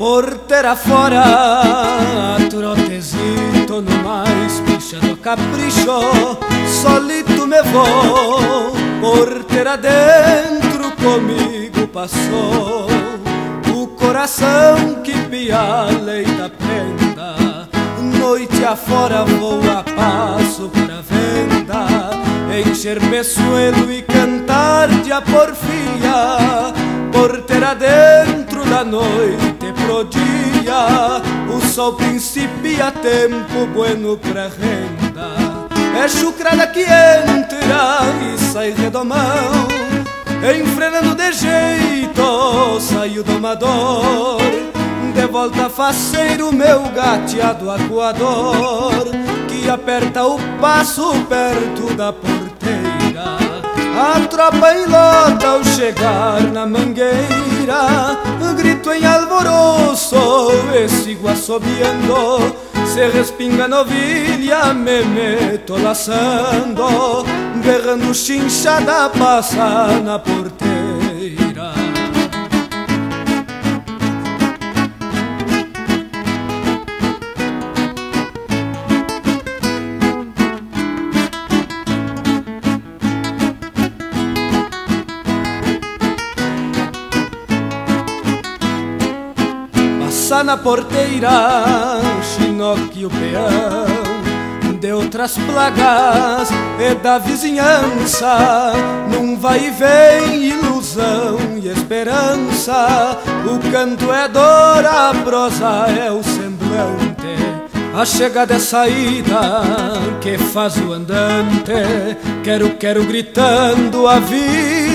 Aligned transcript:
Porteira 0.00 0.74
fora, 0.74 2.38
trotezito 2.48 3.82
no 3.82 4.02
mais, 4.02 4.58
picha 4.60 4.98
do 4.98 5.14
capricho, 5.18 6.00
solito 6.66 7.46
me 7.46 7.62
vou. 7.64 8.72
Porteira 8.98 9.76
dentro 9.76 10.90
comigo 10.92 11.86
passou, 11.88 12.86
o 13.74 13.88
coração 13.88 15.02
que 15.04 15.12
pia 15.28 15.84
leita 16.02 16.48
prenda. 16.48 17.68
Noite 18.18 18.64
afora 18.64 19.26
vou 19.26 19.60
a 19.70 19.84
passo 19.84 20.70
pra 20.70 21.02
venda, 21.02 22.10
encher 22.66 22.98
peçoelo 23.10 23.92
e 23.92 24.00
cantar 24.00 24.88
de 25.02 25.12
a 25.12 25.20
porfia. 25.20 26.72
Porteira 27.12 27.74
dentro 27.74 28.64
da 28.64 28.82
noite 28.82 29.49
pro 29.90 30.04
dia 30.04 31.20
O 31.52 31.60
sol 31.60 31.94
principia 31.94 32.92
tempo 32.92 33.66
bueno 33.74 34.16
pra 34.16 34.44
renda 34.48 35.30
É 35.98 36.08
chucrada 36.08 36.66
que 36.68 36.82
entra 36.82 38.00
e 38.22 38.38
sai 38.38 38.70
redomão 38.70 39.68
Enfrenando 40.60 41.14
de 41.14 41.32
jeito 41.32 42.80
sai 42.80 43.18
o 43.18 43.22
domador. 43.22 44.40
De 45.14 45.26
volta 45.26 45.68
faceiro 45.68 46.52
meu 46.52 46.82
gateado 46.94 47.70
acuador 47.70 49.04
Que 49.48 49.68
aperta 49.68 50.24
o 50.24 50.38
passo 50.60 51.12
perto 51.28 51.94
da 51.94 52.12
porteira 52.12 52.39
a 53.98 54.26
tropa 54.28 54.74
enlota 54.74 55.48
ao 55.48 55.64
chegar 55.64 56.40
na 56.52 56.66
mangueira. 56.66 58.18
Grito 58.56 58.92
em 58.92 59.04
alvoroço 59.04 60.16
e 60.74 60.88
sigo 60.88 61.28
assobiando. 61.28 62.54
Se 62.86 63.06
respinga 63.08 63.68
novilha 63.68 64.72
me 64.74 65.02
meto 65.04 65.76
laçando. 65.82 67.24
Berrando 67.64 68.14
chinchada 68.14 69.08
passa 69.10 70.00
na 70.02 70.18
porteira 70.18 70.69
na 90.30 90.56
porteira, 90.56 91.28
chinoque 92.22 93.04
o 93.04 93.10
peão 93.10 94.20
de 94.80 94.92
outras 94.92 95.36
plagas 95.36 96.48
e 96.78 96.94
da 96.94 97.18
vizinhança, 97.18 98.72
num 99.10 99.36
vai 99.36 99.66
e 99.66 99.70
vem, 99.70 100.44
ilusão 100.44 101.36
e 101.60 101.68
esperança. 101.68 103.18
O 103.44 103.70
canto 103.70 104.10
é 104.12 104.28
dor, 104.28 104.86
a 104.86 105.12
prosa 105.24 105.86
é 105.88 106.10
o 106.12 106.22
semblante. 106.22 107.10
A 107.92 108.04
chegada 108.04 108.54
é 108.54 108.58
saída 108.60 109.62
que 110.20 110.38
faz 110.38 110.76
o 110.76 110.92
andante 110.92 111.72
Quero, 112.42 112.70
quero 112.76 113.04
gritando, 113.04 114.08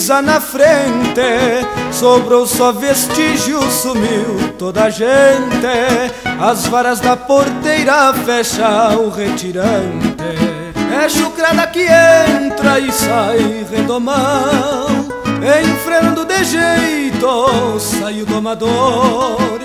avisa 0.00 0.22
na 0.22 0.40
frente 0.40 1.20
Sobrou 1.92 2.46
só 2.46 2.72
vestígio, 2.72 3.60
sumiu 3.70 4.54
toda 4.58 4.84
a 4.84 4.90
gente. 4.90 5.10
As 6.40 6.66
varas 6.66 7.00
da 7.00 7.16
porteira 7.16 8.12
fecha 8.24 8.96
o 8.96 9.10
retirante. 9.10 10.16
É 11.02 11.08
chucrada 11.08 11.66
que 11.66 11.82
entra 11.82 12.80
e 12.80 12.90
sai 12.90 13.66
redomão 13.70 15.08
Enfrenando 15.62 16.24
de 16.24 16.44
jeito, 16.44 17.78
sai 17.78 18.22
o 18.22 18.26
domador. 18.26 19.60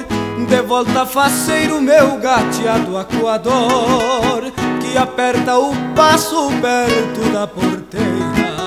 De 0.47 0.61
volta 0.61 1.05
faceiro 1.05 1.81
meu 1.81 2.17
gateado 2.17 2.97
acuador 2.97 4.51
Que 4.79 4.97
aperta 4.97 5.57
o 5.57 5.73
passo 5.95 6.51
perto 6.61 7.31
da 7.31 7.47
porteira 7.47 8.64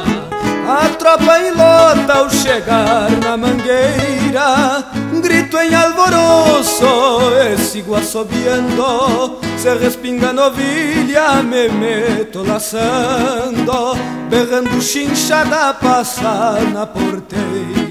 A 0.69 0.87
tropa 0.99 1.41
enlota 1.41 2.12
ao 2.12 2.29
chegar 2.29 3.11
na 3.23 3.39
mangueira 3.39 4.84
Grito 5.23 5.56
em 5.56 5.75
alvoroço 5.75 6.84
e 7.43 7.56
sigo 7.56 7.95
assobiando 7.95 9.41
Se 9.56 9.75
respinga 9.79 10.31
novilha 10.31 11.43
me 11.43 11.71
meto 11.71 12.43
laçando 12.43 13.97
Berrando 14.29 14.83
chinchada 14.83 15.73
passa 15.73 16.59
na 16.71 16.87
porteira 16.87 17.88